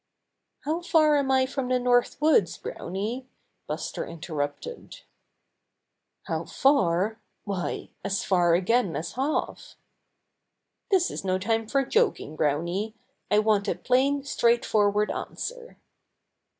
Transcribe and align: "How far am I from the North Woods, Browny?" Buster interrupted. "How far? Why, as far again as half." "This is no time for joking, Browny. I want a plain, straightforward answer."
"How 0.61 0.81
far 0.81 1.15
am 1.17 1.29
I 1.29 1.45
from 1.45 1.67
the 1.69 1.77
North 1.77 2.19
Woods, 2.19 2.57
Browny?" 2.57 3.27
Buster 3.67 4.03
interrupted. 4.03 5.01
"How 6.23 6.43
far? 6.45 7.21
Why, 7.43 7.91
as 8.03 8.23
far 8.23 8.55
again 8.55 8.95
as 8.95 9.11
half." 9.11 9.75
"This 10.89 11.11
is 11.11 11.23
no 11.23 11.37
time 11.37 11.67
for 11.67 11.85
joking, 11.85 12.35
Browny. 12.35 12.95
I 13.29 13.37
want 13.37 13.67
a 13.67 13.75
plain, 13.75 14.23
straightforward 14.23 15.11
answer." 15.11 15.77